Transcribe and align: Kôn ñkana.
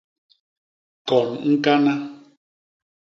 Kôn 1.07 1.27
ñkana. 1.51 1.93